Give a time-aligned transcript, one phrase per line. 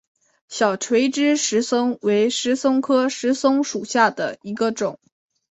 [0.47, 4.99] 小垂枝石松为石松科石松属下的一个种。